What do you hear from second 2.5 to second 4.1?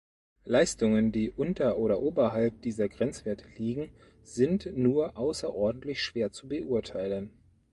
dieser Grenzwerte liegen,